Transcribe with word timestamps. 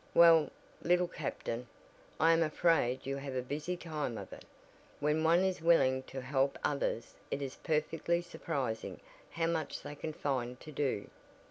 Well, 0.15 0.49
Little 0.81 1.07
Captain, 1.07 1.67
I 2.19 2.33
am 2.33 2.41
afraid 2.41 3.05
you 3.05 3.17
have 3.17 3.35
a 3.35 3.43
busy 3.43 3.77
time 3.77 4.17
of 4.17 4.33
it. 4.33 4.45
When 4.99 5.23
one 5.23 5.43
is 5.43 5.61
willing 5.61 6.01
to 6.09 6.21
help 6.21 6.57
others 6.63 7.13
it 7.29 7.39
is 7.39 7.57
perfectly 7.57 8.23
surprising 8.23 8.99
how 9.29 9.45
much 9.45 9.83
they 9.83 9.93
can 9.93 10.13
find 10.13 10.59
to 10.61 10.71
do." 10.71 11.07